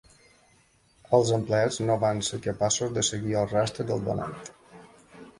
[1.17, 4.35] Els empleats no van ser capaços de seguir el rastre del donant.